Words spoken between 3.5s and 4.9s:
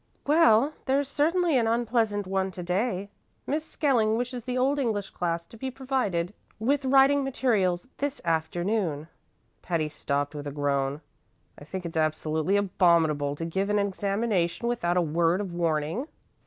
Skelling wishes the Old